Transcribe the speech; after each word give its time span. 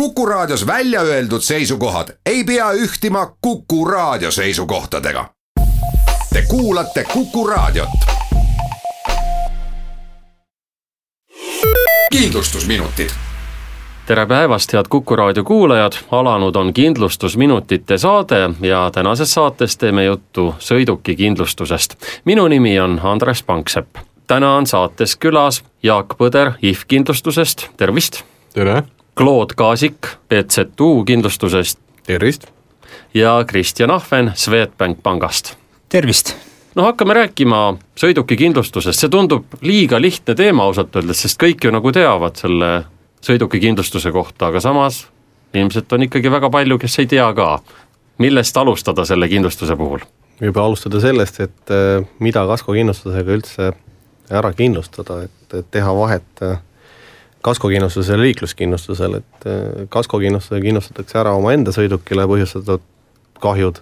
Kuku 0.00 0.26
Raadios 0.26 0.66
välja 0.66 1.00
öeldud 1.00 1.40
seisukohad 1.40 2.08
ei 2.26 2.44
pea 2.44 2.72
ühtima 2.72 3.36
Kuku 3.40 3.84
Raadio 3.84 4.30
seisukohtadega. 4.30 5.24
Te 6.32 6.42
kuulate 6.48 7.04
Kuku 7.12 7.46
Raadiot. 7.46 7.88
kindlustusminutid 12.12 13.10
tere 14.06 14.26
päevast, 14.26 14.72
head 14.72 14.84
Kuku 14.88 15.16
raadio 15.16 15.44
kuulajad, 15.44 15.92
alanud 16.10 16.56
on 16.56 16.72
kindlustusminutite 16.72 17.98
saade 17.98 18.50
ja 18.60 18.90
tänases 18.94 19.34
saates 19.34 19.76
teeme 19.76 20.04
juttu 20.04 20.54
sõidukikindlustusest. 20.58 21.94
minu 22.24 22.48
nimi 22.48 22.80
on 22.80 23.00
Andres 23.02 23.42
Panksepp. 23.42 23.96
täna 24.26 24.56
on 24.56 24.66
saates 24.66 25.16
külas 25.16 25.64
Jaak 25.82 26.14
Põder 26.14 26.52
IF 26.62 26.84
kindlustusest, 26.88 27.68
tervist. 27.76 28.22
tere. 28.54 28.82
Claude 29.16 29.54
Kaasik 29.56 30.06
BZU 30.28 31.04
kindlustusest. 31.04 31.78
tervist. 32.06 32.46
ja 33.14 33.44
Kristjan 33.46 33.90
Ahven 33.90 34.32
Swedbank 34.34 35.02
pangast. 35.02 35.56
tervist 35.88 36.36
no 36.74 36.82
hakkame 36.82 37.14
rääkima 37.14 37.76
sõidukikindlustusest, 37.96 39.00
see 39.00 39.08
tundub 39.08 39.56
liiga 39.64 40.00
lihtne 40.00 40.34
teema 40.34 40.66
ausalt 40.68 40.96
öeldes, 40.96 41.22
sest 41.24 41.40
kõik 41.40 41.64
ju 41.64 41.72
nagu 41.72 41.92
teavad 41.92 42.36
selle 42.36 42.84
sõidukikindlustuse 43.24 44.12
kohta, 44.12 44.50
aga 44.50 44.60
samas 44.60 45.06
ilmselt 45.56 45.92
on 45.92 46.04
ikkagi 46.04 46.30
väga 46.30 46.50
palju, 46.52 46.78
kes 46.78 46.98
ei 46.98 47.06
tea 47.06 47.32
ka. 47.34 47.58
millest 48.18 48.56
alustada 48.56 49.04
selle 49.04 49.28
kindlustuse 49.28 49.76
puhul? 49.76 50.04
võib 50.40 50.56
alustada 50.60 51.00
sellest, 51.00 51.40
et 51.40 51.72
äh, 51.72 52.04
mida 52.20 52.44
kaskokindlustusega 52.46 53.32
üldse 53.32 53.72
ära 54.30 54.52
kindlustada, 54.52 55.22
et, 55.24 55.54
et 55.54 55.70
teha 55.70 55.94
vahet 55.96 56.42
äh, 56.42 56.60
kaskokindlustusel 57.46 58.18
ja 58.18 58.24
liikluskindlustusel, 58.24 59.20
et 59.20 59.46
äh, 59.48 59.86
kaskokindlustusega 59.92 60.64
kindlustatakse 60.64 61.20
ära 61.22 61.36
omaenda 61.38 61.74
sõidukile 61.74 62.26
põhjustatud 62.30 62.84
kahjud, 63.42 63.80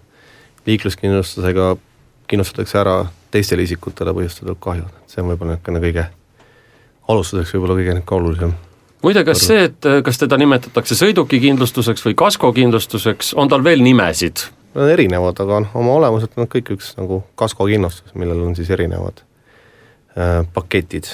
liikluskindlustusega 0.68 1.74
kindlustatakse 2.30 2.79
ära 2.80 2.98
teistele 3.35 3.65
isikutele 3.66 4.15
põhjustatud 4.16 4.60
kahjud, 4.60 5.01
see 5.10 5.23
on 5.23 5.32
võib-olla 5.32 5.57
niisugune 5.57 5.82
kõige, 5.85 6.07
alustuseks 7.09 7.57
võib-olla 7.57 7.80
kõige 7.80 7.98
niisugune 7.98 8.23
olulisem 8.23 8.54
muide, 9.04 9.24
kas 9.26 9.45
see, 9.45 9.66
et 9.68 9.88
kas 10.04 10.20
teda 10.20 10.38
nimetatakse 10.40 10.96
sõidukikindlustuseks 10.98 12.04
või 12.07 12.16
kaskokindlustuseks, 12.24 13.35
on 13.40 13.51
tal 13.52 13.65
veel 13.65 13.85
nimesid? 13.85 14.46
Nad 14.74 14.87
on 14.87 14.90
erinevad, 14.90 15.38
aga 15.45 15.60
noh, 15.62 15.76
oma 15.79 15.98
olemuselt 16.01 16.35
on 16.40 16.48
kõik 16.51 16.73
üks 16.74 16.95
nagu 16.98 17.20
kaskokindlustus, 17.38 18.15
millel 18.18 18.42
on 18.46 18.57
siis 18.59 18.73
erinevad 18.74 19.23
äh, 20.16 20.40
paketid. 20.57 21.10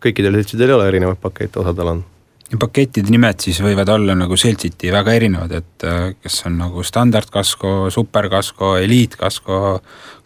Kõikidel 0.00 0.38
seltsidel 0.38 0.72
ei 0.72 0.76
ole 0.76 0.88
erinevaid 0.90 1.20
pakette, 1.20 1.60
osadel 1.60 1.92
on. 1.94 2.02
ja 2.50 2.58
pakettide 2.58 3.12
nimed 3.12 3.42
siis 3.44 3.60
võivad 3.62 3.90
olla 3.92 4.16
nagu 4.18 4.36
seltsiti 4.40 4.90
väga 4.92 5.14
erinevad, 5.18 5.52
et 5.60 5.86
äh, 5.86 6.10
kas 6.22 6.40
on 6.48 6.58
nagu 6.58 6.84
standardkasko, 6.86 7.74
superkasko, 7.94 8.74
eliitkasko, 8.84 9.58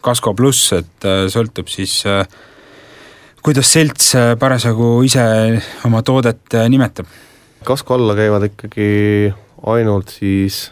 kasko 0.05 0.33
pluss, 0.37 0.71
et 0.79 1.07
äh, 1.07 1.25
sõltub 1.31 1.69
siis 1.71 1.99
äh, 2.09 2.23
kuidas 3.45 3.73
selts 3.75 4.13
parasjagu 4.41 4.97
ise 5.05 5.25
oma 5.85 6.01
toodet 6.05 6.57
nimetab? 6.69 7.09
kasko 7.65 7.97
alla 7.97 8.15
käivad 8.17 8.47
ikkagi 8.47 9.33
ainult 9.65 10.13
siis 10.13 10.69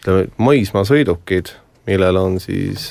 ütleme, 0.00 0.30
maismaasõidukid, 0.40 1.54
millel 1.88 2.16
on 2.20 2.40
siis 2.40 2.90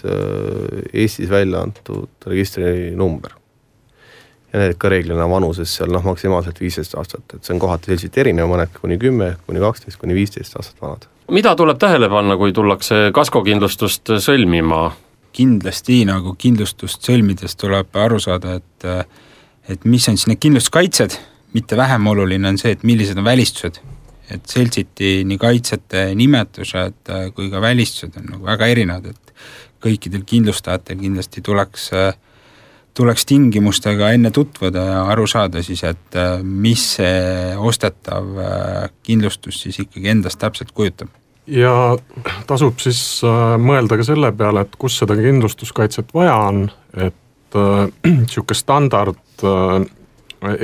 Eestis 0.93 1.29
välja 1.29 1.61
antud 1.65 2.09
registrinumber. 2.25 3.38
Ja 4.53 4.59
need 4.59 4.77
ka 4.81 4.89
reeglina 4.89 5.27
vanuses 5.29 5.75
seal 5.77 5.91
noh, 5.93 6.03
maksimaalselt 6.05 6.59
viisteist 6.61 6.95
aastat, 6.97 7.25
et 7.35 7.45
see 7.45 7.53
on 7.53 7.61
kohati 7.61 7.91
sellisiti 7.91 8.23
erinev, 8.23 8.49
mõned 8.49 8.73
kuni 8.81 8.97
kümme, 9.01 9.35
kuni 9.47 9.61
kaksteist, 9.63 9.99
kuni 10.01 10.17
viisteist 10.17 10.57
aastat 10.57 10.81
vanad. 10.81 11.05
mida 11.29 11.55
tuleb 11.55 11.77
tähele 11.77 12.09
panna, 12.09 12.37
kui 12.37 12.53
tullakse 12.53 13.09
kaskokindlustust 13.13 14.15
sõlmima? 14.17 14.89
kindlasti 15.39 16.01
nagu 16.09 16.33
kindlustust 16.41 17.05
sõlmides 17.05 17.53
tuleb 17.55 17.95
aru 18.01 18.17
saada, 18.19 18.55
et 18.57 18.87
et 19.69 19.85
mis 19.85 20.07
on 20.09 20.17
siis 20.17 20.25
need 20.31 20.39
kindlustuskaitsed, 20.41 21.13
mitte 21.53 21.77
vähem 21.77 22.07
oluline 22.09 22.49
on 22.49 22.57
see, 22.57 22.73
et 22.73 22.83
millised 22.83 23.17
on 23.17 23.23
välistused. 23.23 23.79
et 24.29 24.45
seltsiti 24.45 25.23
nii 25.25 25.37
kaitsjate 25.41 26.03
nimetused 26.15 27.09
kui 27.33 27.47
ka 27.49 27.61
välistused 27.61 28.17
on 28.17 28.27
nagu 28.29 28.45
väga 28.45 28.67
erinevad, 28.69 29.05
et 29.09 29.33
kõikidel 29.81 30.21
kindlustajatel 30.25 30.99
kindlasti 30.99 31.41
tuleks, 31.41 31.87
tuleks 32.97 33.25
tingimustega 33.29 34.11
enne 34.15 34.31
tutvuda 34.35 34.83
ja 34.85 35.03
aru 35.13 35.27
saada 35.27 35.63
siis, 35.63 35.83
et 35.87 36.17
mis 36.43 36.83
see 36.97 37.55
ostetav 37.55 38.27
kindlustus 39.03 39.61
siis 39.63 39.79
ikkagi 39.85 40.11
endast 40.11 40.39
täpselt 40.41 40.73
kujutab. 40.75 41.13
Ja 41.49 41.97
tasub 42.47 42.77
siis 42.83 42.99
äh, 43.25 43.55
mõelda 43.57 43.97
ka 43.97 44.05
selle 44.05 44.29
peale, 44.37 44.65
et 44.65 44.75
kus 44.77 44.99
seda 45.01 45.15
kindlustuskaitset 45.17 46.11
vaja 46.13 46.35
on, 46.49 46.67
et 46.93 47.15
niisugune 48.05 48.53
äh, 48.53 48.59
standard 48.59 49.45
äh, 49.47 49.87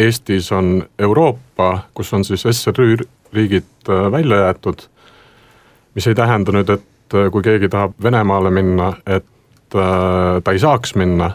Eestis 0.06 0.52
on 0.56 0.86
Euroopa, 1.00 1.88
kus 1.98 2.14
on 2.14 2.24
siis 2.26 2.46
SRÜ 2.52 3.00
riigid 3.34 3.90
äh, 3.90 4.12
välja 4.12 4.44
jäetud, 4.46 4.86
mis 5.96 6.08
ei 6.08 6.16
tähenda 6.16 6.54
nüüd, 6.54 6.70
et 6.70 7.18
äh, 7.18 7.32
kui 7.34 7.42
keegi 7.44 7.70
tahab 7.74 7.98
Venemaale 8.04 8.54
minna, 8.54 8.94
et 9.06 9.76
äh, 9.76 10.38
ta 10.44 10.54
ei 10.54 10.62
saaks 10.62 10.94
minna, 10.96 11.32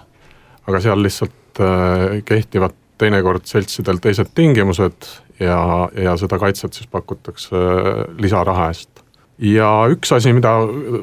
aga 0.71 0.81
seal 0.83 1.03
lihtsalt 1.03 1.61
äh, 1.61 2.21
kehtivad 2.27 2.77
teinekord 3.01 3.47
seltsidel 3.49 4.01
teised 4.03 4.33
tingimused 4.37 5.09
ja, 5.41 5.61
ja 5.97 6.17
seda 6.21 6.39
kaitset 6.41 6.77
siis 6.77 6.91
pakutakse 6.91 7.57
äh, 7.57 8.03
lisaraha 8.21 8.71
eest. 8.71 9.05
Ja 9.41 9.71
üks 9.89 10.13
asi, 10.13 10.35
mida 10.37 10.53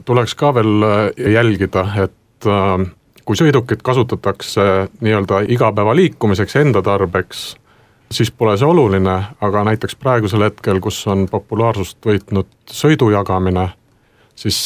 tuleks 0.06 0.36
ka 0.38 0.54
veel 0.58 0.88
äh, 0.88 1.32
jälgida, 1.34 1.88
et 2.04 2.46
kui 3.26 3.34
sõidukit 3.34 3.82
kasutatakse 3.84 4.64
nii-öelda 5.02 5.40
igapäeva 5.50 5.96
liikumiseks, 5.98 6.54
enda 6.62 6.84
tarbeks, 6.86 7.48
siis 8.14 8.30
pole 8.30 8.54
see 8.62 8.70
oluline, 8.70 9.16
aga 9.42 9.64
näiteks 9.66 9.98
praegusel 9.98 10.46
hetkel, 10.46 10.78
kus 10.86 11.00
on 11.10 11.26
populaarsust 11.32 11.98
võitnud 12.06 12.52
sõidu 12.70 13.10
jagamine, 13.10 13.72
siis 14.38 14.60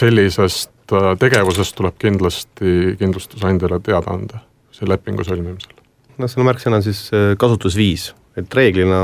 sellisest 0.00 0.72
tegevusest 1.18 1.76
tuleb 1.78 1.98
kindlasti 2.00 2.96
kindlustusandjale 3.00 3.80
teada 3.84 4.12
anda, 4.14 4.42
see 4.74 4.88
lepingu 4.88 5.24
sõlmimisel. 5.26 5.78
noh, 6.18 6.28
selle 6.28 6.48
märksõna 6.48 6.80
on 6.80 6.84
siis 6.86 7.06
kasutusviis 7.40 8.12
et 8.36 8.54
reeglina 8.56 8.98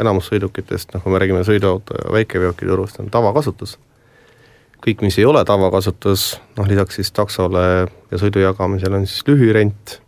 enamus 0.00 0.30
sõidukitest, 0.30 0.94
noh 0.94 1.04
kui 1.04 1.12
me 1.12 1.20
räägime 1.20 1.42
sõiduauto 1.46 1.96
ja 1.98 2.12
väikeveoki 2.14 2.68
turust, 2.68 3.00
on 3.00 3.10
tavakasutus. 3.12 3.78
kõik, 4.82 5.02
mis 5.02 5.18
ei 5.18 5.24
ole 5.24 5.44
tavakasutus, 5.44 6.40
noh 6.56 6.66
lisaks 6.66 6.96
siis 6.98 7.12
taksole 7.12 7.66
ja 8.10 8.18
sõidu 8.18 8.42
jagamisele 8.42 8.98
on 8.98 9.06
siis 9.06 9.22
lühirent, 9.28 10.00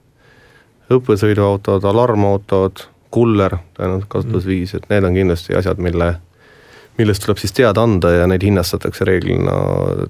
õppesõiduautod, 0.90 1.84
alarmautod, 1.84 2.88
kuller, 3.14 3.58
tõenäoliselt 3.76 4.10
kasutusviis, 4.10 4.74
et 4.74 4.88
need 4.90 5.04
on 5.04 5.14
kindlasti 5.14 5.54
asjad, 5.54 5.78
mille 5.78 6.16
millest 6.98 7.24
tuleb 7.24 7.40
siis 7.42 7.52
teada 7.52 7.82
anda 7.82 8.12
ja 8.14 8.26
neid 8.30 8.44
hinnastatakse 8.46 9.04
reeglina 9.08 9.52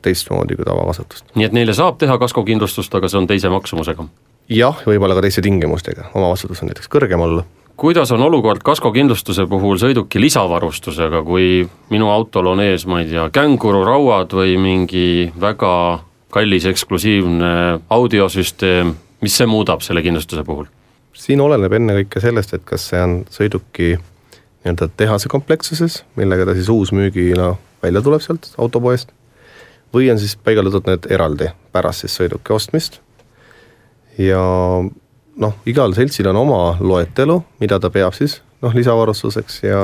teistmoodi 0.04 0.58
kui 0.58 0.68
tavakasutust. 0.68 1.26
nii 1.34 1.48
et 1.48 1.56
neile 1.56 1.74
saab 1.76 1.98
teha 2.00 2.18
kaskokindlustust, 2.20 2.94
aga 2.94 3.08
see 3.10 3.20
on 3.22 3.28
teise 3.30 3.52
maksumusega? 3.52 4.06
jah, 4.52 4.80
võib-olla 4.86 5.16
ka 5.18 5.24
teiste 5.24 5.44
tingimustega, 5.44 6.10
omavastutus 6.14 6.62
on 6.62 6.72
näiteks 6.72 6.90
kõrgem 6.92 7.24
olla 7.24 7.44
kuidas 7.76 8.12
on 8.12 8.22
olukord 8.22 8.62
kaskokindlustuse 8.64 9.46
puhul 9.50 9.78
sõiduki 9.82 10.20
lisavarustusega, 10.22 11.22
kui 11.26 11.64
minu 11.90 12.10
autol 12.12 12.52
on 12.52 12.62
ees, 12.62 12.86
ma 12.86 13.00
ei 13.02 13.08
tea, 13.10 13.28
kängururauad 13.34 14.34
või 14.38 14.56
mingi 14.60 15.06
väga 15.40 15.74
kallis 16.34 16.66
eksklusiivne 16.70 17.50
audiosüsteem, 17.94 18.94
mis 19.22 19.36
see 19.38 19.50
muudab 19.50 19.82
selle 19.86 20.02
kindlustuse 20.06 20.46
puhul? 20.46 20.70
siin 21.14 21.38
oleneb 21.40 21.72
ennekõike 21.76 22.18
sellest, 22.20 22.56
et 22.56 22.64
kas 22.66 22.88
see 22.90 22.98
on 22.98 23.20
sõiduki 23.30 23.94
nii-öelda 24.64 24.88
tehase 24.96 25.28
komplekssuses, 25.28 26.02
millega 26.16 26.46
ta 26.48 26.56
siis 26.56 26.68
uusmüügina 26.72 27.54
välja 27.82 28.02
tuleb 28.02 28.24
sealt 28.24 28.50
autopoest, 28.58 29.12
või 29.94 30.10
on 30.12 30.18
siis 30.18 30.36
paigaldatud 30.36 30.88
need 30.88 31.08
eraldi 31.12 31.50
pärast 31.72 32.04
siis 32.04 32.16
sõiduki 32.18 32.54
ostmist 32.54 33.00
ja 34.18 34.40
noh, 35.36 35.54
igal 35.66 35.94
seltsil 35.94 36.28
on 36.30 36.40
oma 36.40 36.62
loetelu, 36.80 37.38
mida 37.60 37.78
ta 37.80 37.90
peab 37.94 38.14
siis 38.16 38.40
noh, 38.64 38.74
lisavarustuseks 38.74 39.60
ja 39.66 39.80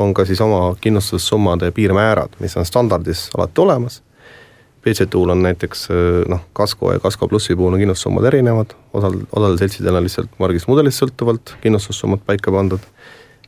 on 0.00 0.14
ka 0.14 0.24
siis 0.28 0.40
oma 0.40 0.72
kindlustussummade 0.80 1.70
piirmäärad, 1.76 2.38
mis 2.40 2.56
on 2.56 2.66
standardis 2.68 3.28
alati 3.36 3.60
olemas. 3.60 4.02
BC-Tool 4.82 5.30
on 5.30 5.44
näiteks 5.44 5.84
noh, 6.28 6.40
kasko 6.58 6.96
ja 6.96 7.02
kasko 7.02 7.28
plussi 7.30 7.54
puhul 7.56 7.76
on 7.76 7.82
kindlustussummad 7.82 8.24
erinevad, 8.32 8.72
osal, 8.92 9.20
osal 9.30 9.58
seltsidel 9.60 10.00
on 10.00 10.08
lihtsalt 10.08 10.32
margist 10.42 10.66
mudelist 10.70 11.02
sõltuvalt 11.02 11.54
kindlustussummad 11.62 12.24
paika 12.26 12.54
pandud. 12.54 12.82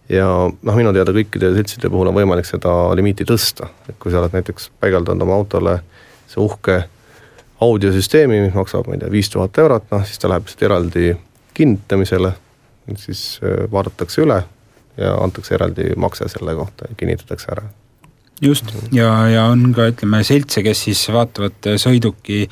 Ja 0.09 0.27
noh, 0.51 0.77
minu 0.77 0.93
teada 0.93 1.15
kõikide 1.17 1.53
seltside 1.57 1.91
puhul 1.93 2.11
on 2.11 2.17
võimalik 2.17 2.49
seda 2.49 2.73
limiiti 2.97 3.27
tõsta, 3.29 3.71
et 3.89 3.97
kui 4.01 4.13
sa 4.13 4.21
oled 4.21 4.35
näiteks 4.37 4.71
paigaldanud 4.81 5.25
oma 5.25 5.39
autole 5.41 5.79
see 6.31 6.43
uhke 6.43 6.83
audiosüsteemi, 7.65 8.43
mis 8.45 8.57
maksab, 8.57 8.89
ma 8.89 8.97
ei 8.97 9.05
tea, 9.05 9.13
viis 9.13 9.31
tuhat 9.33 9.59
eurot, 9.63 9.87
noh 9.93 10.05
siis 10.05 10.21
ta 10.21 10.29
läheb 10.29 10.45
lihtsalt 10.45 10.67
eraldi 10.69 11.15
kinnitamisele, 11.55 12.35
siis 13.01 13.25
äh, 13.45 13.65
vaadatakse 13.73 14.25
üle, 14.25 14.43
ja 15.01 15.15
antakse 15.23 15.57
eraldi 15.57 15.95
makse 15.97 16.29
selle 16.31 16.55
kohta 16.55 16.89
ja 16.89 16.95
kinnitatakse 16.99 17.51
ära. 17.57 17.67
just, 18.43 18.71
ja, 18.93 19.11
ja 19.29 19.45
on 19.51 19.73
ka 19.75 19.89
ütleme 19.91 20.23
seltse, 20.27 20.63
kes 20.63 20.85
siis 20.89 21.03
vaatavad 21.13 21.75
sõiduki 21.81 22.45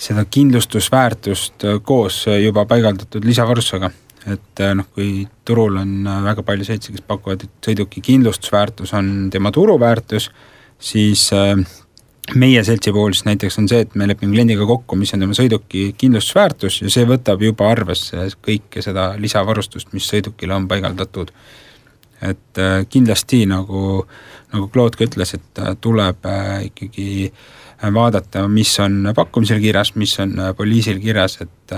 seda 0.00 0.24
kindlustusväärtust 0.24 1.66
koos 1.84 2.24
juba 2.40 2.64
paigaldatud 2.66 3.24
lisavarustusega 3.24 3.90
et 4.28 4.62
noh, 4.76 4.86
kui 4.92 5.24
turul 5.48 5.78
on 5.80 6.08
väga 6.26 6.42
palju 6.44 6.66
seltse, 6.68 6.92
kes 6.92 7.04
pakuvad, 7.08 7.46
et 7.46 7.68
sõiduki 7.70 8.02
kindlustusväärtus 8.04 8.92
on 8.98 9.30
tema 9.32 9.52
turuväärtus, 9.54 10.28
siis 10.80 11.30
äh, 11.32 11.54
meie 12.34 12.64
seltsi 12.64 12.92
puhul 12.92 13.14
siis 13.14 13.26
näiteks 13.26 13.58
on 13.58 13.68
see, 13.70 13.84
et 13.84 13.94
me 13.98 14.06
lepime 14.08 14.34
kliendiga 14.34 14.66
kokku, 14.68 14.96
mis 14.98 15.12
on 15.14 15.24
tema 15.24 15.36
sõiduki 15.36 15.90
kindlustusväärtus 15.98 16.80
ja 16.82 16.92
see 16.92 17.06
võtab 17.08 17.42
juba 17.44 17.70
arvesse 17.70 18.28
kõike 18.44 18.82
seda 18.84 19.10
lisavarustust, 19.20 19.92
mis 19.96 20.08
sõidukile 20.10 20.54
on 20.56 20.68
paigaldatud. 20.70 21.32
et 22.20 22.58
äh, 22.58 22.84
kindlasti 22.88 23.46
nagu, 23.48 24.04
nagu 24.52 24.68
Claude 24.68 24.98
ka 24.98 25.06
ütles, 25.08 25.34
et 25.34 25.58
äh, 25.58 25.74
tuleb 25.80 26.26
äh, 26.26 26.66
ikkagi 26.68 27.32
vaadata, 27.80 28.44
mis 28.48 28.74
on 28.80 29.08
pakkumisel 29.16 29.60
kirjas, 29.60 29.94
mis 29.96 30.18
on 30.20 30.34
poliisil 30.56 31.00
kirjas, 31.00 31.38
et 31.40 31.72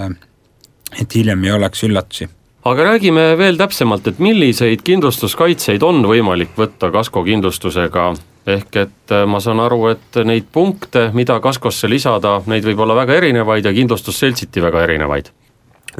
et 1.00 1.14
hiljem 1.14 1.44
ei 1.44 1.52
oleks 1.56 1.84
üllatusi 1.88 2.28
aga 2.64 2.88
räägime 2.92 3.32
veel 3.38 3.58
täpsemalt, 3.58 4.06
et 4.06 4.18
milliseid 4.22 4.84
kindlustuskaitseid 4.86 5.82
on 5.82 6.04
võimalik 6.06 6.54
võtta 6.58 6.92
kaskokindlustusega 6.94 8.12
ehk 8.46 8.76
et 8.76 9.14
äh, 9.14 9.26
ma 9.26 9.40
saan 9.40 9.62
aru, 9.62 9.86
et 9.92 10.18
neid 10.26 10.48
punkte, 10.52 11.10
mida 11.14 11.38
kaskosse 11.42 11.90
lisada, 11.90 12.40
neid 12.50 12.66
võib 12.66 12.82
olla 12.82 12.96
väga 12.98 13.20
erinevaid 13.20 13.66
ja 13.66 13.74
kindlustusseltsiti 13.76 14.62
väga 14.62 14.82
erinevaid 14.88 15.30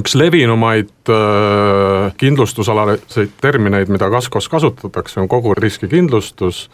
üks 0.01 0.15
levinumaid 0.17 1.11
äh, 1.13 2.13
kindlustusalaseid 2.21 3.37
termineid, 3.41 3.91
mida 3.93 4.09
kaskos 4.11 4.49
kasutatakse, 4.49 5.21
on 5.21 5.29
koguriskikindlustus. 5.29 6.69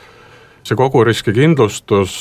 see 0.69 0.76
koguriskikindlustus 0.76 2.12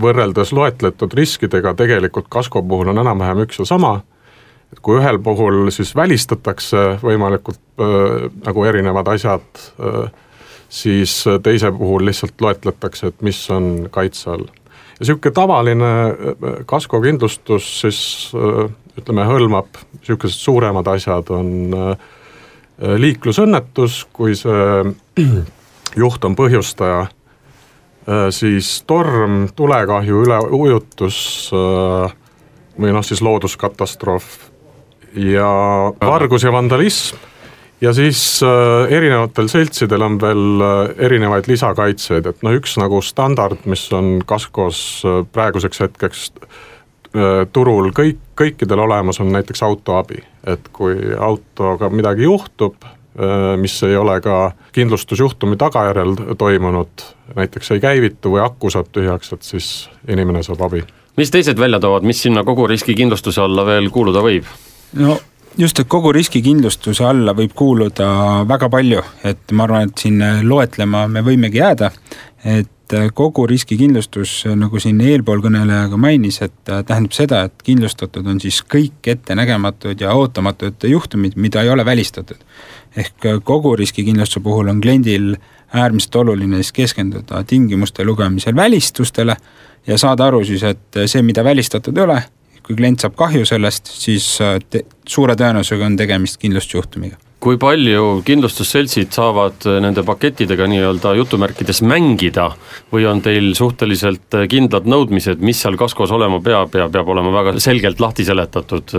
võrreldes 0.00 0.50
loetletud 0.52 1.12
riskidega 1.14 1.74
tegelikult 1.78 2.26
kasko 2.28 2.62
puhul 2.62 2.90
on 2.90 2.98
enam-vähem 2.98 3.44
üks 3.46 3.60
ja 3.60 3.64
sama. 3.68 4.00
Et 4.72 4.80
kui 4.80 4.98
ühel 4.98 5.18
puhul 5.22 5.70
siis 5.74 5.94
välistatakse 5.96 6.98
võimalikult 7.02 7.62
äh, 7.80 8.28
nagu 8.46 8.68
erinevad 8.68 9.14
asjad 9.14 9.64
äh, 9.78 10.12
siis 10.72 11.26
äh, 11.26 11.40
teise 11.42 11.72
puhul 11.72 12.04
lihtsalt 12.06 12.40
loetletakse, 12.40 13.06
et 13.12 13.22
mis 13.22 13.50
on 13.50 13.88
kaitse 13.90 14.30
all. 14.30 14.46
ja 14.48 15.04
niisugune 15.04 15.34
tavaline 15.34 15.90
äh, 16.08 16.54
kaskokindlustus 16.66 17.68
siis 17.80 18.00
äh, 18.34 18.70
ütleme, 18.98 19.26
hõlmab 19.28 19.80
niisugused 20.00 20.38
suuremad 20.38 20.88
asjad, 20.92 21.30
on 21.32 21.74
liiklusõnnetus, 23.00 24.02
kui 24.12 24.34
see 24.36 25.24
juht 26.02 26.24
on 26.24 26.34
põhjustaja, 26.36 27.06
siis 28.34 28.70
torm, 28.88 29.46
tulekahju, 29.56 30.22
üleujutus 30.26 31.18
või 31.52 32.92
noh, 32.96 33.04
siis 33.06 33.22
looduskatastroof 33.22 34.28
ja 35.14 35.52
vargus 36.00 36.44
ja 36.44 36.52
vandalism 36.52 37.16
ja 37.82 37.92
siis 37.92 38.40
äh, 38.42 38.92
erinevatel 38.92 39.48
seltsidel 39.48 40.02
on 40.06 40.18
veel 40.20 40.62
äh, 40.62 41.04
erinevaid 41.06 41.48
lisakaitseid, 41.50 42.26
et 42.30 42.44
noh, 42.46 42.54
üks 42.58 42.76
nagu 42.80 43.02
standard, 43.02 43.64
mis 43.70 43.84
on 43.96 44.20
kaskos 44.26 45.02
äh, 45.04 45.22
praeguseks 45.32 45.86
hetkeks 45.86 46.28
turul 47.52 47.90
kõik, 47.92 48.22
kõikidel 48.40 48.80
olemas, 48.86 49.18
on 49.20 49.28
näiteks 49.34 49.60
autoabi. 49.66 50.22
et 50.48 50.70
kui 50.72 50.96
autoga 51.12 51.90
midagi 51.92 52.24
juhtub, 52.24 52.86
mis 53.60 53.74
ei 53.84 53.96
ole 54.00 54.14
ka 54.24 54.54
kindlustusjuhtumi 54.72 55.58
tagajärjel 55.60 56.16
toimunud, 56.40 57.04
näiteks 57.36 57.74
ei 57.76 57.84
käivitu 57.84 58.32
või 58.32 58.40
aku 58.46 58.72
saab 58.72 58.88
tühjaks, 58.96 59.34
et 59.36 59.44
siis 59.44 59.90
inimene 60.08 60.40
saab 60.42 60.64
abi. 60.64 60.80
mis 61.20 61.30
teised 61.30 61.60
välja 61.60 61.80
toovad, 61.84 62.08
mis 62.08 62.22
sinna 62.24 62.48
kogu 62.48 62.64
riskikindlustuse 62.72 63.44
alla 63.44 63.68
veel 63.68 63.92
kuuluda 63.92 64.24
võib? 64.24 64.48
No 64.92 65.18
just, 65.58 65.78
et 65.78 65.88
kogu 65.88 66.12
riskikindlustuse 66.12 67.04
alla 67.04 67.34
võib 67.36 67.54
kuuluda 67.56 68.08
väga 68.48 68.68
palju, 68.72 69.02
et 69.24 69.52
ma 69.52 69.66
arvan, 69.68 69.90
et 69.90 70.04
siin 70.04 70.22
loetlema 70.48 71.06
me 71.12 71.24
võimegi 71.24 71.60
jääda, 71.60 71.90
et 72.44 72.68
kogu 73.14 73.46
riskikindlustus, 73.48 74.42
nagu 74.58 74.80
siin 74.82 75.00
eelpool 75.00 75.40
kõneleja 75.44 75.86
ka 75.88 75.98
mainis, 76.00 76.42
et 76.44 76.56
tähendab 76.66 77.14
seda, 77.16 77.44
et 77.48 77.64
kindlustatud 77.64 78.26
on 78.28 78.40
siis 78.42 78.60
kõik 78.68 79.08
ettenägematud 79.14 80.00
ja 80.00 80.12
ootamatud 80.18 80.84
juhtumid, 80.88 81.36
mida 81.36 81.62
ei 81.62 81.70
ole 81.72 81.84
välistatud. 81.84 82.36
ehk 82.96 83.24
kogu 83.44 83.76
riskikindlustuse 83.76 84.42
puhul 84.44 84.68
on 84.68 84.80
kliendil 84.80 85.36
äärmiselt 85.72 86.16
oluline 86.16 86.56
siis 86.56 86.72
keskenduda 86.72 87.44
tingimuste 87.44 88.04
lugemisel 88.04 88.56
välistustele 88.56 89.36
ja 89.86 89.98
saada 89.98 90.26
aru 90.26 90.44
siis, 90.44 90.62
et 90.62 91.00
see, 91.06 91.22
mida 91.22 91.44
välistatud 91.44 91.96
ei 91.96 92.04
ole, 92.04 92.22
kui 92.66 92.78
klient 92.78 93.02
saab 93.02 93.18
kahju 93.18 93.46
sellest, 93.48 93.90
siis 94.04 94.28
äh, 94.44 94.56
te, 94.70 94.86
suure 95.08 95.36
tõenäosusega 95.38 95.90
on 95.90 96.00
tegemist 96.00 96.40
kindlustusjuhtumiga 96.42 97.20
kui 97.42 97.56
palju 97.58 98.20
kindlustusseltsid 98.26 99.10
saavad 99.14 99.64
äh, 99.66 99.80
nende 99.82 100.04
pakettidega 100.06 100.68
nii-öelda 100.70 101.14
jutumärkides 101.18 101.82
mängida 101.86 102.52
või 102.92 103.06
on 103.10 103.22
teil 103.24 103.50
suhteliselt 103.58 104.36
äh, 104.38 104.46
kindlad 104.50 104.86
nõudmised, 104.86 105.42
mis 105.42 105.62
seal 105.64 105.76
kaskos 105.80 106.12
olema 106.14 106.38
peab 106.44 106.76
ja 106.78 106.86
peab 106.92 107.10
olema 107.14 107.34
väga 107.34 107.56
selgelt 107.62 108.00
lahti 108.02 108.26
seletatud? 108.28 108.94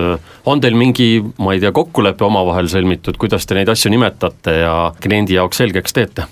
on 0.50 0.62
teil 0.62 0.76
mingi, 0.76 1.08
ma 1.40 1.56
ei 1.56 1.62
tea, 1.64 1.72
kokkulepe 1.76 2.26
omavahel 2.28 2.68
sõlmitud, 2.72 3.18
kuidas 3.22 3.48
te 3.48 3.56
neid 3.56 3.72
asju 3.72 3.92
nimetate 3.94 4.58
ja 4.60 4.76
kliendi 5.04 5.38
jaoks 5.40 5.64
selgeks 5.64 5.96
teete? 5.96 6.28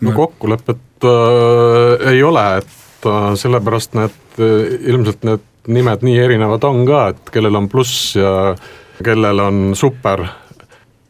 no 0.00 0.14
kokkulepet 0.16 1.06
äh, 1.06 2.10
ei 2.14 2.22
ole, 2.26 2.46
et 2.62 3.06
äh, 3.06 3.30
sellepärast 3.38 3.94
need 3.98 4.24
ilmselt 4.38 5.24
need 5.26 5.47
nimed 5.68 6.04
nii 6.06 6.18
erinevad 6.18 6.64
on 6.64 6.84
ka, 6.88 7.08
et 7.12 7.30
kellel 7.32 7.56
on 7.58 7.68
pluss 7.68 8.16
ja 8.16 8.54
kellel 9.04 9.38
on 9.44 9.72
super. 9.76 10.26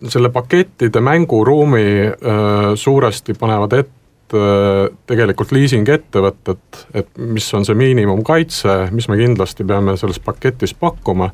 selle 0.09 0.29
pakettide 0.31 1.01
mänguruumi 1.01 2.07
äh, 2.07 2.75
suuresti 2.75 3.35
panevad 3.35 3.73
ette 3.73 4.39
äh, 4.39 4.97
tegelikult 5.07 5.51
liisingettevõtted, 5.53 6.85
et 6.95 7.09
mis 7.19 7.49
on 7.55 7.67
see 7.67 7.75
miinimumkaitse, 7.75 8.77
mis 8.95 9.09
me 9.11 9.19
kindlasti 9.19 9.67
peame 9.67 9.97
selles 9.97 10.21
paketis 10.23 10.75
pakkuma. 10.75 11.31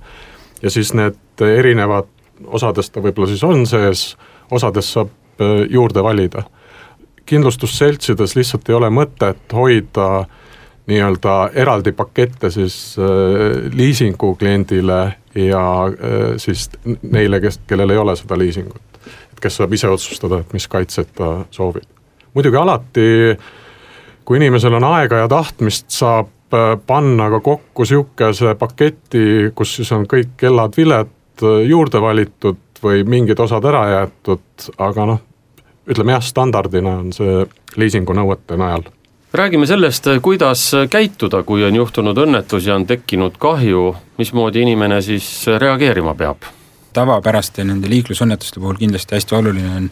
ja 0.63 0.71
siis 0.71 0.95
need 0.95 1.45
erinevad, 1.45 2.09
osades 2.47 2.91
ta 2.91 3.01
võib-olla 3.05 3.29
siis 3.29 3.45
on 3.45 3.67
sees, 3.67 4.17
osades 4.51 4.93
saab 4.93 5.13
äh, 5.41 5.67
juurde 5.69 6.03
valida. 6.03 6.45
kindlustusseltsides 7.27 8.37
lihtsalt 8.37 8.69
ei 8.69 8.75
ole 8.75 8.91
mõtet 8.91 9.53
hoida 9.53 10.09
äh, 10.21 10.41
nii-öelda 10.87 11.51
eraldi 11.55 11.93
pakette 11.93 12.51
siis 12.51 12.97
äh, 12.99 13.73
liisingu 13.73 14.35
kliendile 14.37 15.15
ja 15.35 15.85
äh, 15.85 16.37
siis 16.37 16.71
neile, 17.03 17.41
kes, 17.41 17.61
kellel 17.67 17.91
ei 17.91 17.99
ole 17.99 18.17
seda 18.17 18.39
liisingut. 18.39 18.83
et 19.33 19.41
kes 19.41 19.57
saab 19.57 19.73
ise 19.73 19.89
otsustada, 19.89 20.41
et 20.41 20.53
mis 20.53 20.69
kaitset 20.69 21.15
ta 21.17 21.45
soovib. 21.51 21.89
muidugi 22.35 22.57
alati, 22.57 23.09
kui 24.25 24.37
inimesel 24.37 24.75
on 24.75 24.85
aega 24.85 25.25
ja 25.25 25.29
tahtmist, 25.29 25.89
saab 25.89 26.55
äh, 26.55 26.75
panna 26.87 27.31
ka 27.31 27.41
kokku 27.41 27.85
sihukese 27.85 28.55
paketi, 28.55 29.53
kus 29.55 29.77
siis 29.77 29.93
on 29.93 30.05
kõik 30.11 30.37
kellad-viled 30.37 31.45
juurde 31.67 32.01
valitud 32.01 32.61
või 32.85 33.01
mingid 33.09 33.41
osad 33.41 33.65
ära 33.65 33.87
jäetud, 33.91 34.69
aga 34.79 35.07
noh, 35.09 35.25
ütleme 35.89 36.13
jah, 36.13 36.23
standardina 36.23 36.99
on 37.01 37.11
see 37.17 37.41
liisingu 37.81 38.13
nõuete 38.13 38.61
najal 38.61 38.85
räägime 39.35 39.67
sellest, 39.67 40.07
kuidas 40.23 40.73
käituda, 40.91 41.43
kui 41.43 41.65
on 41.67 41.75
juhtunud 41.75 42.19
õnnetus 42.23 42.69
ja 42.69 42.77
on 42.79 42.87
tekkinud 42.87 43.35
kahju, 43.43 43.89
mismoodi 44.19 44.63
inimene 44.63 45.01
siis 45.03 45.47
reageerima 45.59 46.15
peab? 46.15 46.47
tavapäraste 46.95 47.65
nende 47.67 47.89
liiklusõnnetuste 47.91 48.61
puhul 48.63 48.77
kindlasti 48.79 49.17
hästi 49.17 49.35
oluline 49.35 49.71
on 49.77 49.89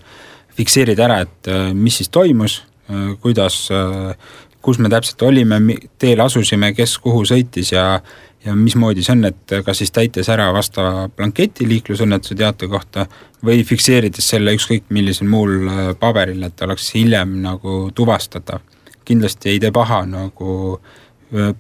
fikseerida 0.55 1.03
ära, 1.09 1.17
et 1.25 1.49
äh, 1.51 1.73
mis 1.75 1.97
siis 1.99 2.13
toimus, 2.15 2.61
äh, 2.87 3.17
kuidas, 3.21 3.65
äh, 3.75 4.13
kus 4.63 4.79
me 4.79 4.91
täpselt 4.93 5.25
olime, 5.27 5.59
teel 5.99 6.23
asusime, 6.23 6.71
kes 6.79 6.99
kuhu 7.03 7.25
sõitis 7.27 7.75
ja 7.75 7.87
ja 8.43 8.55
mismoodi 8.59 9.03
see 9.07 9.15
on, 9.15 9.25
et 9.27 9.53
kas 9.67 9.79
siis 9.79 9.93
täites 9.95 10.27
ära 10.31 10.49
vastava 10.55 11.09
blanketi 11.09 11.67
liiklusõnnetuse 11.67 12.35
teate 12.39 12.67
kohta 12.71 13.05
või 13.47 13.63
fikseerides 13.67 14.31
selle 14.35 14.55
ükskõik 14.55 14.91
millisel 14.91 15.31
muul 15.31 15.69
paberil, 15.99 16.43
et 16.47 16.63
oleks 16.67 16.89
hiljem 16.95 17.37
nagu 17.43 17.85
tuvastatav 17.95 18.63
kindlasti 19.05 19.55
ei 19.55 19.61
tee 19.63 19.73
paha 19.75 20.03
nagu 20.07 20.79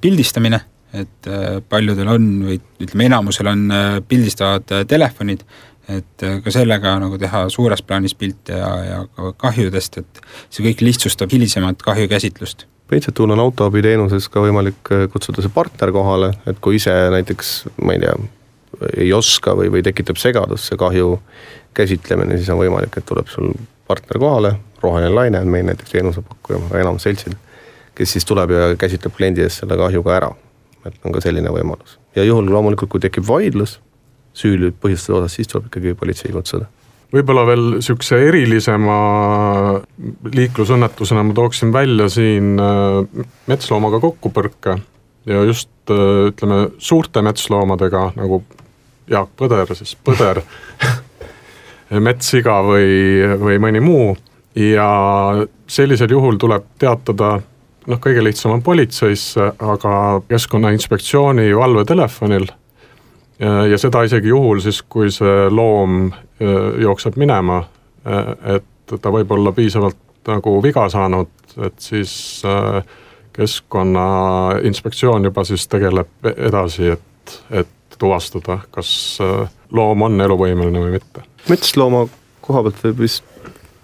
pildistamine, 0.00 0.61
et 0.92 1.28
paljudel 1.68 2.08
on 2.12 2.25
või 2.46 2.58
ütleme, 2.84 3.06
enamusel 3.08 3.49
on 3.49 3.62
pildistavad 4.08 4.68
telefonid, 4.88 5.44
et 5.88 6.25
ka 6.44 6.52
sellega 6.52 6.92
nagu 7.00 7.16
teha 7.18 7.46
suures 7.50 7.80
plaanis 7.82 8.14
pilte 8.18 8.58
ja, 8.58 8.68
ja 8.84 8.99
ka 9.16 9.32
kahjudest, 9.46 9.96
et 10.02 10.20
see 10.52 10.66
kõik 10.66 10.84
lihtsustab 10.84 11.32
hilisemat 11.32 11.80
kahjukäsitlust. 11.82 12.66
Peitsetul 12.92 13.32
on 13.32 13.40
autoabiteenuses 13.40 14.28
ka 14.28 14.44
võimalik 14.44 14.92
kutsuda 15.14 15.40
see 15.40 15.54
partner 15.54 15.94
kohale, 15.96 16.34
et 16.46 16.61
kui 16.61 16.76
ise 16.76 16.92
näiteks, 17.14 17.54
ma 17.80 17.96
ei 17.96 18.02
tea, 18.04 18.12
ei 19.00 19.08
oska 19.16 19.56
või, 19.56 19.72
või 19.72 19.80
tekitab 19.87 20.20
segadust 20.20 20.68
see 20.68 20.76
kahju 20.80 21.16
käsitlemine, 21.72 22.37
siis 22.37 22.52
on 22.52 22.61
võimalik, 22.61 23.00
et 23.00 23.08
tuleb 23.08 23.32
sul 23.32 23.54
partner 23.88 24.20
kohale, 24.20 24.52
roheline 24.82 25.14
laine 25.14 25.40
on 25.40 25.48
meil 25.48 25.66
näiteks 25.70 25.94
teenusepakkuja, 25.94 26.60
enamus 26.80 27.06
seltsil, 27.08 27.34
kes 27.94 28.16
siis 28.16 28.28
tuleb 28.28 28.50
ja 28.54 28.68
käsitleb 28.78 29.14
kliendi 29.16 29.44
eest 29.44 29.62
selle 29.62 29.78
kahju 29.80 30.02
ka 30.02 30.16
ära. 30.16 30.32
et 30.86 30.94
on 31.06 31.12
ka 31.14 31.20
selline 31.22 31.50
võimalus 31.54 31.98
ja 32.16 32.24
juhul 32.26 32.48
loomulikult, 32.50 32.90
kui 32.90 33.00
tekib 33.00 33.26
vaidlus 33.28 33.78
süü 34.34 34.72
põhjustatud 34.80 35.20
osas, 35.20 35.36
siis 35.36 35.50
tuleb 35.50 35.68
ikkagi 35.68 35.94
politsei 35.94 36.32
kutsuda 36.34 36.66
võib-olla 37.12 37.44
veel 37.46 37.64
niisuguse 37.76 38.18
erilisema 38.28 38.96
liiklusõnnetusena 40.32 41.24
ma 41.28 41.36
tooksin 41.36 41.72
välja 41.74 42.08
siin 42.12 42.56
äh, 42.60 43.26
metsloomaga 43.50 44.00
kokkupõrke 44.02 44.78
ja 45.28 45.44
just 45.46 45.70
äh, 45.92 46.28
ütleme, 46.32 46.64
suurte 46.78 47.22
metsloomadega 47.24 48.10
nagu 48.16 48.42
Jaak 49.10 49.32
Põder, 49.36 49.74
siis 49.76 49.94
Põder 49.98 50.40
metssiga 52.08 52.60
või, 52.64 53.20
või 53.42 53.60
mõni 53.60 53.82
muu 53.84 54.12
ja 54.56 54.88
sellisel 55.66 56.11
juhul 56.11 56.37
tuleb 56.40 56.64
teatada 56.78 57.38
noh, 57.87 58.00
kõige 58.00 58.25
lihtsam 58.25 58.56
on 58.56 58.62
politseisse, 58.62 59.52
aga 59.59 59.94
Keskkonnainspektsiooni 60.28 61.50
valvetelefonil 61.56 62.47
ja 63.71 63.78
seda 63.78 64.02
isegi 64.06 64.28
juhul 64.28 64.61
siis, 64.62 64.82
kui 64.82 65.11
see 65.11 65.49
loom 65.50 66.04
äh, 66.12 66.80
jookseb 66.82 67.16
minema, 67.21 67.62
äh, 68.06 68.56
et 68.56 68.97
ta 69.00 69.12
võib 69.12 69.30
olla 69.35 69.52
piisavalt 69.56 69.99
nagu 70.28 70.56
viga 70.62 70.88
saanud, 70.92 71.32
et 71.66 71.78
siis 71.82 72.14
äh, 72.47 72.82
keskkonnainspektsioon 73.32 75.25
juba 75.25 75.44
siis 75.49 75.66
tegeleb 75.68 76.30
edasi, 76.37 76.92
et, 76.94 77.38
et 77.50 77.99
tuvastada, 77.99 78.59
kas 78.71 79.18
loom 79.73 80.02
on 80.04 80.21
eluvõimeline 80.21 80.82
või 80.85 80.97
mitte. 80.99 81.25
metslooma 81.49 82.04
koha 82.44 82.62
pealt 82.66 82.82
võib 82.85 83.04
vist 83.06 83.31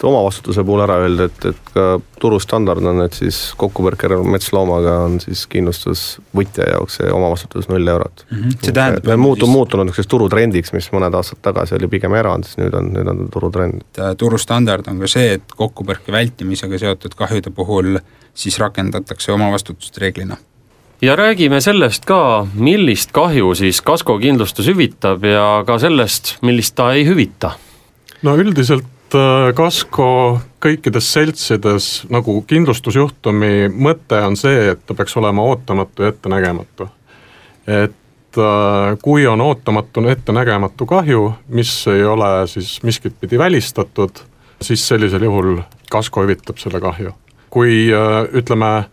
omavastutuse 0.04 0.62
puhul 0.64 0.82
ära 0.84 0.98
öelda, 1.02 1.26
et, 1.26 1.44
et 1.50 1.70
ka 1.74 1.86
turustandard 2.22 2.84
on, 2.86 3.00
et 3.02 3.14
siis 3.16 3.38
kokkupõrke 3.58 4.10
metsloomaga 4.30 4.94
on 5.06 5.18
siis 5.22 5.44
kindlustusvõtja 5.50 6.68
jaoks 6.72 6.98
see 7.00 7.10
omavastutus 7.14 7.68
null 7.70 7.86
eurot 7.94 8.24
mm. 8.28 8.36
-hmm. 8.38 8.58
see 8.62 8.74
tähendab. 8.76 9.08
muutu-, 9.20 9.50
muutunud 9.50 9.88
niisuguseks 9.88 10.10
turutrendiks, 10.14 10.72
mis 10.76 10.90
mõned 10.94 11.14
aastad 11.14 11.42
tagasi 11.42 11.74
oli 11.78 11.88
pigem 11.90 12.14
erand, 12.14 12.46
siis 12.46 12.60
nüüd 12.60 12.76
on, 12.78 12.92
nüüd 12.94 13.10
on 13.10 13.24
turutrend. 13.32 13.82
turustandard 14.18 14.88
on 14.88 15.00
ka 15.02 15.10
see, 15.10 15.32
et 15.38 15.56
kokkupõrke 15.56 16.12
vältimisega 16.12 16.78
seotud 16.78 17.16
kahjude 17.18 17.50
puhul 17.54 17.98
siis 18.34 18.58
rakendatakse 18.58 19.32
omavastutust 19.32 19.98
reeglina 19.98 20.36
ja 21.02 21.16
räägime 21.16 21.60
sellest 21.60 22.04
ka, 22.04 22.46
millist 22.54 23.10
kahju 23.12 23.54
siis 23.54 23.82
kaskokindlustus 23.82 24.70
hüvitab 24.70 25.24
ja 25.24 25.64
ka 25.66 25.78
sellest, 25.78 26.36
millist 26.42 26.74
ta 26.74 26.92
ei 26.92 27.06
hüvita. 27.06 27.52
no 28.22 28.36
üldiselt 28.36 28.86
Äh, 28.86 28.97
kasko 29.54 30.08
kõikides 30.62 31.12
seltsides 31.12 31.88
nagu 32.12 32.40
kindlustusjuhtumi 32.48 33.68
mõte 33.72 34.20
on 34.26 34.36
see, 34.36 34.72
et 34.72 34.82
ta 34.86 34.96
peaks 34.98 35.16
olema 35.16 35.44
ootamatu 35.48 36.02
ja 36.02 36.12
ettenägematu. 36.12 36.88
et 37.66 38.38
äh, 38.38 38.98
kui 39.02 39.26
on 39.26 39.40
ootamatu 39.40 40.06
ettenägematu 40.08 40.86
kahju, 40.86 41.32
mis 41.48 41.86
ei 41.86 42.04
ole 42.04 42.46
siis 42.46 42.82
miskit 42.82 43.14
pidi 43.20 43.38
välistatud, 43.38 44.10
siis 44.62 44.88
sellisel 44.88 45.22
juhul 45.22 45.60
kasko 45.90 46.22
hüvitab 46.22 46.58
selle 46.58 46.80
kahju. 46.80 47.12
kui 47.50 47.92
äh, 47.92 48.24
ütleme, 48.32 48.84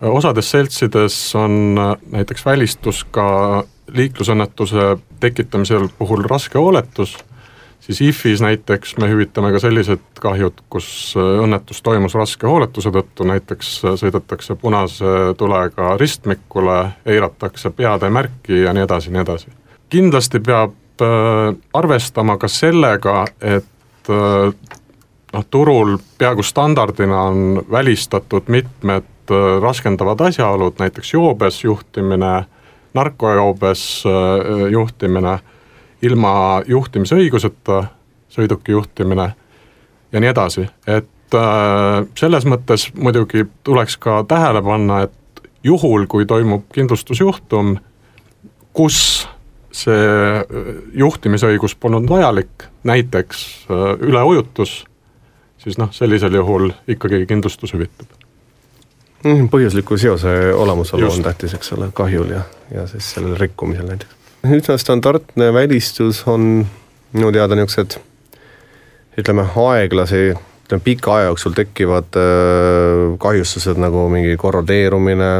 osades 0.00 0.50
seltsides 0.50 1.34
on 1.34 1.74
näiteks 2.12 2.46
välistus 2.46 3.04
ka 3.04 3.64
liiklusõnnetuse 3.92 4.96
tekitamisel 5.20 5.88
puhul 5.98 6.22
raske 6.24 6.58
hooletus 6.58 7.18
siis 7.80 8.00
IFis 8.00 8.40
näiteks 8.40 8.96
me 8.96 9.08
hüvitame 9.08 9.52
ka 9.52 9.58
sellised 9.58 10.02
kahjud, 10.20 10.62
kus 10.70 11.14
äh, 11.16 11.42
õnnetus 11.44 11.82
toimus 11.82 12.14
raske 12.14 12.46
hooletuse 12.46 12.92
tõttu, 12.94 13.26
näiteks 13.28 13.72
äh, 13.84 13.96
sõidetakse 14.00 14.56
punase 14.60 15.34
tulega 15.38 15.96
ristmikule, 16.00 16.80
eiratakse 17.06 17.70
peateemärki 17.70 18.62
ja 18.64 18.74
nii 18.76 18.84
edasi, 18.86 19.12
nii 19.14 19.24
edasi. 19.24 19.52
kindlasti 19.90 20.40
peab 20.40 21.02
äh, 21.02 21.54
arvestama 21.74 22.36
ka 22.38 22.48
sellega, 22.48 23.24
et 23.40 23.66
noh, 24.10 25.44
turul 25.50 25.98
peaaegu 26.18 26.42
standardina 26.42 27.20
on 27.30 27.62
välistatud 27.70 28.48
mitmed 28.48 29.30
raskendavad 29.62 30.20
asjaolud, 30.26 30.80
näiteks 30.80 31.12
joobes 31.14 31.60
juhtimine, 31.64 32.32
narkojoobes 32.94 33.84
juhtimine 34.72 35.36
ilma 36.02 36.62
juhtimisõiguseta 36.66 37.84
sõiduki 38.30 38.72
juhtimine 38.72 39.32
ja 40.12 40.20
nii 40.20 40.30
edasi, 40.30 40.66
et 40.86 41.34
äh, 41.36 42.06
selles 42.18 42.46
mõttes 42.48 42.88
muidugi 42.94 43.46
tuleks 43.66 43.98
ka 44.00 44.22
tähele 44.28 44.62
panna, 44.62 45.02
et 45.06 45.42
juhul, 45.64 46.06
kui 46.10 46.26
toimub 46.26 46.68
kindlustusjuhtum, 46.74 47.76
kus 48.72 49.00
see 49.72 50.06
äh, 50.40 50.70
juhtimisõigus 50.98 51.76
polnud 51.80 52.08
vajalik, 52.10 52.70
näiteks 52.84 53.44
äh, 53.70 53.90
üleujutus, 54.06 54.84
siis 55.58 55.78
noh, 55.78 55.92
sellisel 55.94 56.34
juhul 56.34 56.70
ikkagi 56.88 57.26
kindlustus 57.28 57.74
hüvitab 57.76 58.16
mhm, 59.24 59.50
põhjusliku 59.52 59.98
seose 60.00 60.54
olemasolu 60.56 61.10
on 61.12 61.28
tähtis, 61.28 61.54
eks 61.58 61.74
ole, 61.76 61.90
kahjul 61.94 62.32
ja, 62.32 62.46
ja 62.74 62.86
siis 62.88 63.12
sellel 63.14 63.36
rikkumisel 63.38 63.90
näiteks 63.90 64.19
üsna 64.44 64.78
standardne 64.78 65.52
välistus 65.52 66.22
on 66.26 66.66
minu 67.12 67.32
teada 67.32 67.56
niisugused 67.58 67.98
ütleme, 69.20 69.44
aeglasi, 69.44 70.34
ütleme 70.64 70.84
pika 70.84 71.14
aja 71.18 71.28
jooksul 71.28 71.54
tekivad 71.56 72.16
äh, 72.16 73.18
kahjustused 73.20 73.80
nagu 73.80 74.06
mingi 74.12 74.36
korrodeerumine, 74.40 75.30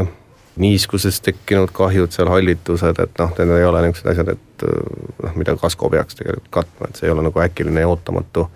niiskusest 0.61 1.23
tekkinud 1.25 1.71
kahjud 1.73 2.13
seal, 2.13 2.29
hallitused, 2.29 2.99
et 2.99 3.21
noh, 3.23 3.31
need 3.39 3.55
ei 3.57 3.65
ole 3.65 3.85
niisugused 3.87 4.11
asjad, 4.13 4.33
et 4.35 4.67
äh, 4.67 4.81
noh, 5.23 5.37
mida 5.39 5.55
kasko 5.57 5.89
peaks 5.89 6.19
tegelikult 6.19 6.51
katma, 6.59 6.89
et 6.89 6.99
see 6.99 7.09
ei 7.09 7.15
ole 7.15 7.25
nagu 7.25 7.41
äkiline 7.41 7.85
ja 7.85 7.89
ootamatu 7.89 8.49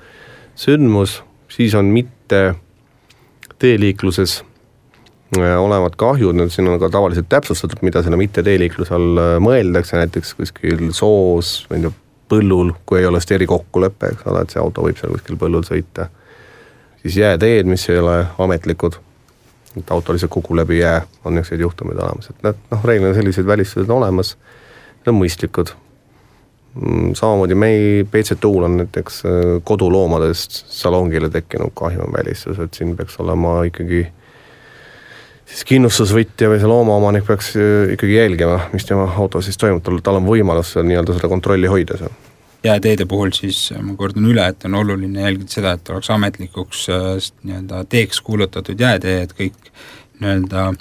sündmus, 0.59 1.21
siis 1.49 1.73
on 1.75 1.89
mitte 1.95 2.43
teeliikluses 3.59 4.43
olevad 5.33 5.95
kahjud, 5.97 6.35
nüüd 6.37 6.51
siin 6.53 6.67
on 6.69 6.79
ka 6.79 6.89
tavaliselt 6.93 7.27
täpsustatud, 7.29 7.81
mida 7.81 8.03
selle 8.03 8.17
mitteteeliikluse 8.19 8.93
all 8.95 9.21
äh, 9.21 9.31
mõeldakse, 9.43 9.97
näiteks 9.97 10.35
kuskil 10.37 10.91
soos, 10.93 11.65
ma 11.69 11.79
ei 11.79 11.85
tea, 11.85 11.93
põllul, 12.29 12.73
kui 12.85 12.99
ei 12.99 13.07
ole 13.09 13.21
just 13.21 13.31
erikokkulepe, 13.35 14.13
eks 14.13 14.27
ole, 14.29 14.43
et 14.45 14.53
see 14.53 14.61
auto 14.61 14.85
võib 14.85 14.97
seal 14.97 15.13
kuskil 15.13 15.37
põllul 15.41 15.65
sõita. 15.65 16.09
siis 17.01 17.17
jääteed, 17.21 17.69
mis 17.69 17.89
ei 17.89 17.99
ole 18.01 18.25
ametlikud, 18.41 18.97
et 19.77 19.91
auto 19.91 20.13
lihtsalt 20.13 20.31
kukub 20.33 20.57
läbi 20.57 20.79
jää, 20.79 21.01
on 21.25 21.35
niisuguseid 21.35 21.61
juhtumeid 21.61 22.01
olemas, 22.01 22.29
et 22.29 22.43
need 22.45 22.61
noh, 22.71 22.85
reeglina 22.85 23.13
sellised 23.13 23.45
välistused 23.45 23.89
on 23.89 23.97
olemas, 23.97 24.35
need 25.01 25.13
on 25.13 25.19
mõistlikud. 25.19 25.73
Mm, 26.75 27.13
samamoodi 27.15 27.55
mei 27.55 28.03
BCTU-l 28.11 28.65
on 28.67 28.77
näiteks 28.81 29.21
äh, 29.25 29.41
koduloomadest 29.63 30.65
salongile 30.69 31.29
tekkinud 31.29 31.73
kahju 31.73 32.03
on 32.07 32.13
välistus, 32.13 32.59
et 32.59 32.73
siin 32.73 32.97
peaks 32.97 33.19
olema 33.23 33.61
ikkagi 33.69 34.01
äh, 34.07 34.24
siis 35.45 35.65
kindlustusvõtja 35.69 36.49
või 36.51 36.61
see 36.61 36.69
loomaomanik 36.69 37.25
peaks 37.27 37.51
äh, 37.59 37.93
ikkagi 37.95 38.17
jälgima, 38.17 38.59
mis 38.73 38.87
tema 38.87 39.07
auto 39.21 39.41
siis 39.45 39.59
toimub, 39.61 39.83
tal, 39.85 39.99
tal 40.03 40.19
on 40.19 40.27
võimalus 40.29 40.75
nii-öelda 40.81 41.17
seda 41.17 41.29
kontrolli 41.31 41.69
hoida 41.71 41.99
seal. 42.01 42.15
jääteede 42.65 43.05
puhul 43.05 43.31
siis 43.37 43.69
äh, 43.75 43.81
ma 43.85 43.95
kordan 43.95 44.25
üle, 44.31 44.47
et 44.47 44.65
on 44.65 44.79
oluline 44.81 45.21
jälgida 45.21 45.59
seda, 45.59 45.75
et 45.77 45.93
oleks 45.93 46.09
ametlikuks 46.09 46.89
äh, 46.89 47.07
nii-öelda 47.43 47.85
teeks 47.89 48.21
kuulutatud 48.25 48.79
jäätee, 48.79 49.21
et 49.21 49.33
kõik 49.37 49.73
nii-öelda 50.19 50.71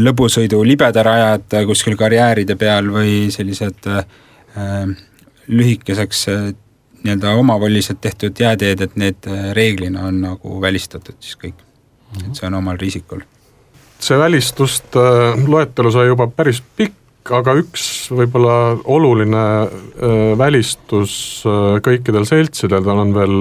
lõbusõidu 0.00 0.62
libedarajad 0.64 1.52
kuskil 1.68 1.98
karjääride 2.00 2.54
peal 2.56 2.88
või 2.88 3.26
sellised 3.30 3.90
äh, 3.92 4.06
lühikeseks 5.46 6.26
nii-öelda 7.04 7.36
omavoliselt 7.38 8.00
tehtud 8.00 8.40
jääteed, 8.40 8.80
et 8.80 8.96
need 8.96 9.30
reeglina 9.54 10.08
on 10.08 10.22
nagu 10.24 10.60
välistatud 10.60 11.20
siis 11.20 11.36
kõik 11.44 11.60
mm. 11.60 12.18
-hmm. 12.18 12.28
et 12.30 12.40
see 12.40 12.48
on 12.48 12.58
omal 12.64 12.80
riisikul 12.80 13.22
see 14.00 14.18
välistuste 14.18 15.00
äh, 15.00 15.48
loetelu 15.48 15.90
sai 15.92 16.06
juba 16.10 16.26
päris 16.28 16.62
pikk, 16.76 17.32
aga 17.36 17.56
üks 17.60 17.86
võib-olla 18.14 18.76
oluline 18.84 19.46
äh, 19.62 20.34
välistus 20.38 21.16
äh, 21.46 21.78
kõikidel 21.84 22.28
seltsidel 22.28 22.86
on 22.92 23.14
veel 23.16 23.38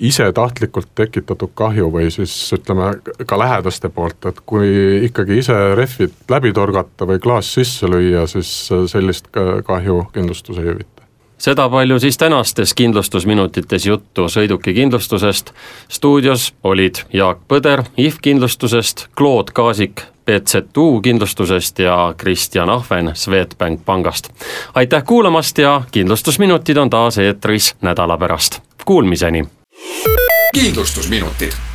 ise 0.00 0.30
tahtlikult 0.32 0.94
tekitatud 0.96 1.52
kahju 1.54 1.90
või 1.92 2.06
siis 2.12 2.32
ütleme 2.56 2.94
ka 3.28 3.36
lähedaste 3.40 3.90
poolt, 3.92 4.30
et 4.30 4.38
kui 4.48 4.70
ikkagi 5.10 5.42
ise 5.42 5.56
rehvid 5.76 6.14
läbi 6.32 6.54
torgata 6.56 7.08
või 7.08 7.20
klaas 7.20 7.52
sisse 7.58 7.90
lüüa, 7.90 8.24
siis 8.30 8.48
sellist 8.88 9.28
kahju 9.34 10.06
kindlustus 10.14 10.56
ei 10.56 10.70
hüvita 10.70 10.99
seda 11.40 11.68
palju 11.68 11.98
siis 11.98 12.18
tänastes 12.18 12.74
kindlustusminutites 12.74 13.86
juttu 13.86 14.28
sõidukikindlustusest. 14.28 15.52
stuudios 15.88 16.54
olid 16.64 16.94
Jaak 17.12 17.38
Põder 17.48 17.84
IF 17.96 18.18
kindlustusest, 18.22 19.06
Claude 19.16 19.52
Kaasik 19.52 20.02
BZU 20.26 21.00
kindlustusest 21.00 21.78
ja 21.78 22.14
Kristjan 22.16 22.70
Ahven 22.70 23.10
Swedbank 23.14 23.80
pangast. 23.84 24.28
aitäh 24.74 25.04
kuulamast 25.04 25.58
ja 25.58 25.82
kindlustusminutid 25.90 26.76
on 26.76 26.90
taas 26.90 27.18
eetris 27.18 27.74
nädala 27.80 28.18
pärast, 28.18 28.60
kuulmiseni 28.84 29.44
kindlustusminutid 30.54 31.69